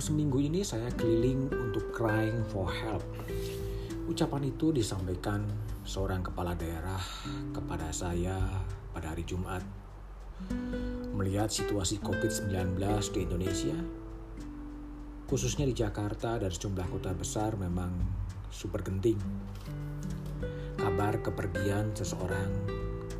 [0.00, 3.04] Seminggu ini saya keliling untuk crying for help.
[4.08, 5.44] Ucapan itu disampaikan
[5.84, 6.96] seorang kepala daerah
[7.52, 8.40] kepada saya
[8.96, 9.60] pada hari Jumat.
[11.12, 12.80] Melihat situasi COVID-19
[13.12, 13.76] di Indonesia,
[15.28, 17.92] khususnya di Jakarta dan sejumlah kota besar memang
[18.48, 19.20] super genting.
[20.80, 22.48] Kabar kepergian seseorang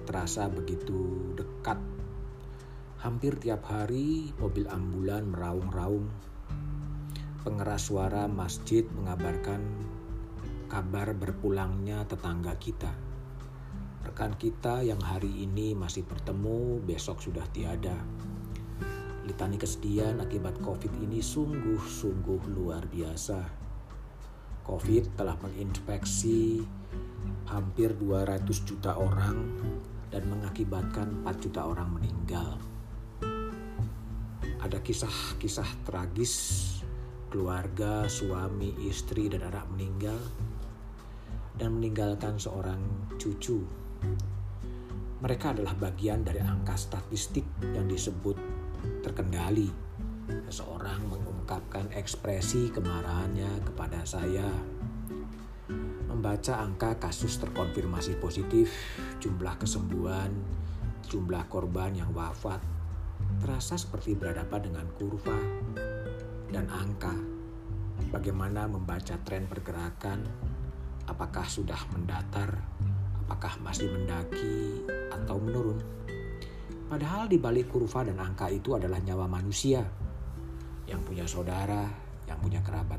[0.09, 1.77] terasa begitu dekat.
[3.05, 6.30] Hampir tiap hari mobil ambulan meraung-raung
[7.41, 9.65] pengeras suara masjid mengabarkan
[10.69, 12.93] kabar berpulangnya tetangga kita.
[14.05, 17.97] Rekan kita yang hari ini masih bertemu, besok sudah tiada.
[19.25, 23.41] Litani kesedihan akibat COVID ini sungguh-sungguh luar biasa.
[24.69, 26.61] COVID telah menginfeksi
[27.49, 29.37] hampir 200 juta orang
[30.13, 32.61] dan mengakibatkan 4 juta orang meninggal.
[34.61, 36.37] Ada kisah-kisah tragis
[37.31, 40.19] keluarga, suami, istri, dan anak meninggal,
[41.55, 42.83] dan meninggalkan seorang
[43.17, 43.63] cucu.
[45.23, 48.35] Mereka adalah bagian dari angka statistik yang disebut
[49.07, 49.71] terkendali.
[50.51, 54.51] Seseorang mengungkapkan ekspresi kemarahannya kepada saya.
[56.11, 58.75] Membaca angka kasus terkonfirmasi positif,
[59.23, 60.35] jumlah kesembuhan,
[61.07, 62.59] jumlah korban yang wafat,
[63.39, 65.39] terasa seperti berhadapan dengan kurva
[66.51, 67.15] dan angka.
[68.11, 70.27] Bagaimana membaca tren pergerakan?
[71.07, 72.59] Apakah sudah mendatar?
[73.27, 74.83] Apakah masih mendaki
[75.15, 75.79] atau menurun?
[76.91, 79.87] Padahal di balik kurva dan angka itu adalah nyawa manusia
[80.91, 81.87] yang punya saudara,
[82.27, 82.99] yang punya kerabat.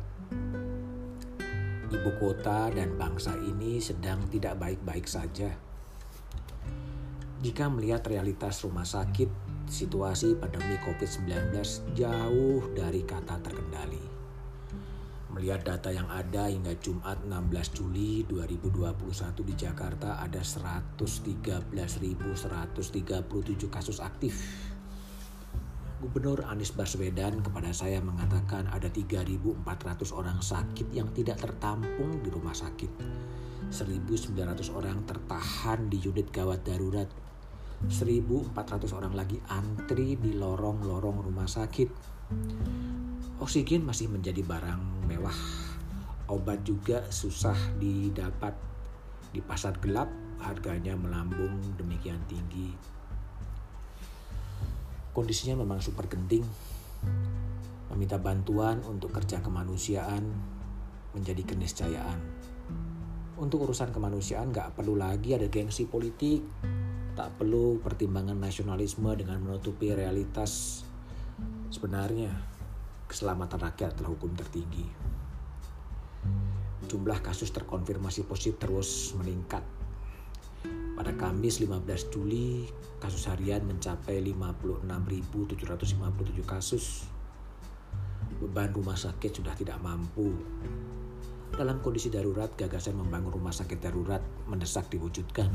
[1.91, 5.51] Ibu kota dan bangsa ini sedang tidak baik-baik saja.
[7.43, 11.55] Jika melihat realitas rumah sakit situasi pandemi COVID-19
[11.95, 14.03] jauh dari kata terkendali.
[15.31, 21.71] Melihat data yang ada hingga Jumat 16 Juli 2021 di Jakarta ada 113.137
[23.71, 24.35] kasus aktif.
[26.03, 29.63] Gubernur Anies Baswedan kepada saya mengatakan ada 3.400
[30.11, 32.91] orang sakit yang tidak tertampung di rumah sakit.
[33.71, 34.35] 1.900
[34.75, 37.07] orang tertahan di unit gawat darurat
[37.89, 38.53] 1.400
[38.93, 41.89] orang lagi antri di lorong-lorong rumah sakit.
[43.41, 45.33] Oksigen masih menjadi barang mewah.
[46.29, 48.53] Obat juga susah didapat.
[49.33, 50.11] Di pasar gelap
[50.45, 52.69] harganya melambung demikian tinggi.
[55.11, 56.45] Kondisinya memang super genting.
[57.89, 60.23] Meminta bantuan untuk kerja kemanusiaan
[61.17, 62.19] menjadi keniscayaan.
[63.41, 66.45] Untuk urusan kemanusiaan gak perlu lagi ada gengsi politik,
[67.11, 70.83] tak perlu pertimbangan nasionalisme dengan menutupi realitas
[71.67, 72.31] sebenarnya
[73.11, 74.87] keselamatan rakyat adalah hukum tertinggi.
[76.87, 79.63] Jumlah kasus terkonfirmasi positif terus meningkat.
[80.95, 82.69] Pada Kamis 15 Juli,
[83.01, 87.03] kasus harian mencapai 56.757 kasus.
[88.39, 90.31] Beban rumah sakit sudah tidak mampu.
[91.51, 95.51] Dalam kondisi darurat, gagasan membangun rumah sakit darurat mendesak diwujudkan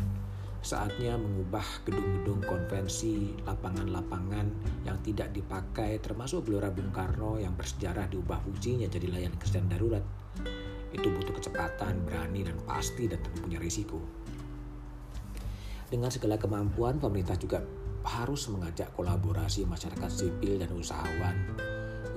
[0.66, 4.46] saatnya mengubah gedung-gedung konvensi, lapangan-lapangan
[4.82, 10.02] yang tidak dipakai termasuk Gelora Bung Karno yang bersejarah diubah fungsinya jadi layanan kesehatan darurat.
[10.90, 14.02] Itu butuh kecepatan, berani, dan pasti dan tentu punya risiko.
[15.86, 17.62] Dengan segala kemampuan, pemerintah juga
[18.02, 21.34] harus mengajak kolaborasi masyarakat sipil dan usahawan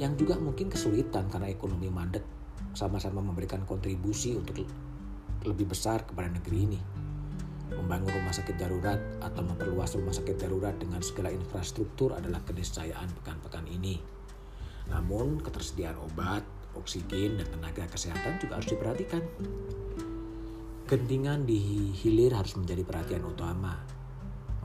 [0.01, 2.25] yang juga mungkin kesulitan karena ekonomi mandek
[2.73, 4.65] sama-sama memberikan kontribusi untuk
[5.45, 6.79] lebih besar kepada negeri ini
[7.73, 13.65] membangun rumah sakit darurat atau memperluas rumah sakit darurat dengan segala infrastruktur adalah keniscayaan pekan-pekan
[13.69, 14.01] ini.
[14.89, 16.41] Namun ketersediaan obat,
[16.73, 19.21] oksigen, dan tenaga kesehatan juga harus diperhatikan.
[20.89, 23.77] Gentingan di hilir harus menjadi perhatian utama.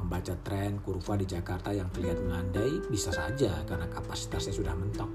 [0.00, 5.08] Membaca tren kurva di Jakarta yang terlihat melandai bisa saja karena kapasitasnya sudah mentok.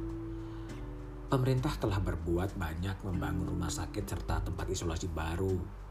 [1.30, 5.88] Pemerintah telah berbuat banyak membangun rumah sakit serta tempat isolasi baru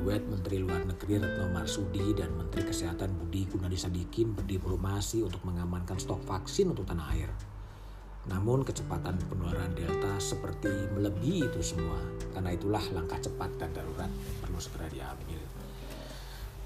[0.00, 6.24] Duet Menteri Luar Negeri Retno Marsudi dan Menteri Kesehatan Budi Gunadisadikin berdiplomasi untuk mengamankan stok
[6.24, 7.30] vaksin untuk tanah air.
[8.28, 12.00] Namun kecepatan penularan Delta seperti melebihi itu semua.
[12.32, 14.08] Karena itulah langkah cepat dan darurat
[14.44, 15.40] perlu segera diambil.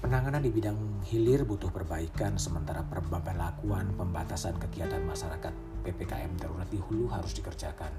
[0.03, 0.77] Penanganan di bidang
[1.09, 7.89] hilir butuh perbaikan sementara perbalakuan pembatasan kegiatan masyarakat PPKM darurat di hulu harus dikerjakan.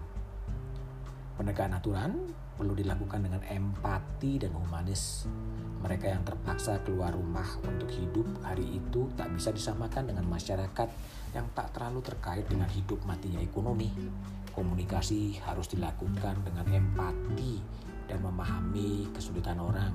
[1.34, 2.12] Penegakan aturan
[2.56, 5.28] perlu dilakukan dengan empati dan humanis.
[5.84, 10.88] Mereka yang terpaksa keluar rumah untuk hidup hari itu tak bisa disamakan dengan masyarakat
[11.36, 13.92] yang tak terlalu terkait dengan hidup matinya ekonomi.
[14.56, 17.60] Komunikasi harus dilakukan dengan empati
[18.08, 19.92] dan memahami kesulitan orang,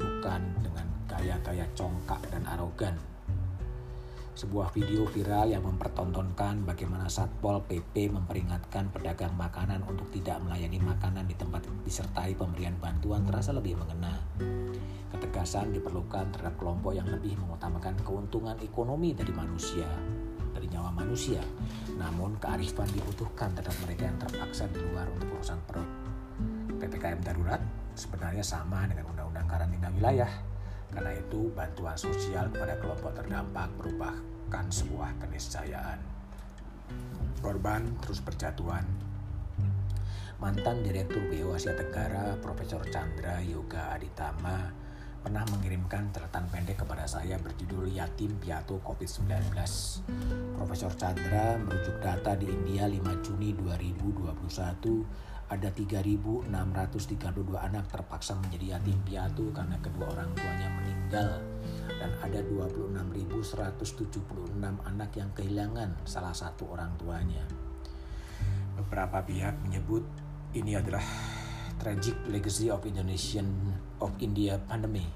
[0.00, 2.96] bukan dengan gaya-gaya congkak dan arogan.
[4.38, 11.26] Sebuah video viral yang mempertontonkan bagaimana Satpol PP memperingatkan pedagang makanan untuk tidak melayani makanan
[11.26, 14.14] di tempat disertai pemberian bantuan terasa lebih mengena.
[15.10, 19.90] Ketegasan diperlukan terhadap kelompok yang lebih mengutamakan keuntungan ekonomi dari manusia
[20.54, 21.42] dari nyawa manusia.
[21.98, 25.90] Namun kearifan dibutuhkan terhadap mereka yang terpaksa di luar untuk urusan perut.
[26.78, 27.58] PPKM darurat
[27.98, 30.30] sebenarnya sama dengan undang-undang karantina wilayah.
[30.92, 36.00] Karena itu bantuan sosial kepada kelompok terdampak merupakan sebuah keniscayaan.
[37.44, 38.84] Korban terus berjatuhan.
[40.38, 44.70] Mantan Direktur BO Asia Tenggara Profesor Chandra Yoga Aditama
[45.18, 49.50] pernah mengirimkan catatan pendek kepada saya berjudul Yatim Piatu COVID-19.
[50.54, 56.52] Profesor Chandra merujuk data di India 5 Juni 2021 ada 3.632
[57.56, 61.40] anak terpaksa menjadi yatim piatu karena kedua orang tuanya meninggal
[61.88, 67.48] dan ada 26.176 anak yang kehilangan salah satu orang tuanya.
[68.76, 70.04] Beberapa pihak menyebut
[70.52, 71.00] ini adalah
[71.80, 73.48] tragic legacy of Indonesian
[74.04, 75.08] of India pandemi.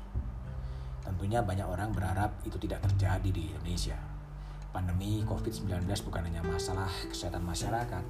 [1.04, 4.00] Tentunya banyak orang berharap itu tidak terjadi di Indonesia.
[4.72, 8.04] Pandemi COVID-19 bukan hanya masalah kesehatan masyarakat,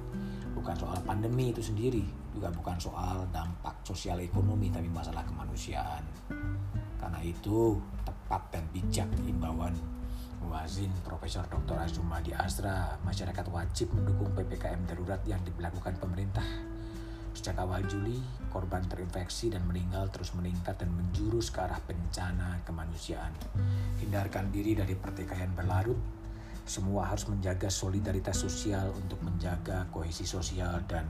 [0.53, 6.05] bukan soal pandemi itu sendiri, juga bukan soal dampak sosial ekonomi, tapi masalah kemanusiaan.
[7.01, 9.75] Karena itu, tepat dan bijak imbauan
[10.39, 11.81] Muazin Profesor Dr.
[11.81, 16.45] Azumadi Asra, masyarakat wajib mendukung PPKM darurat yang dilakukan pemerintah
[17.33, 18.21] Sejak awal Juli,
[18.53, 23.33] korban terinfeksi dan meninggal terus meningkat dan menjurus ke arah bencana kemanusiaan.
[23.97, 25.97] Hindarkan diri dari pertikaian berlarut.
[26.63, 31.03] Semua harus menjaga solidaritas sosial untuk menjaga kohesi sosial dan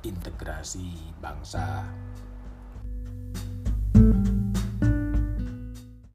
[0.00, 1.84] integrasi bangsa.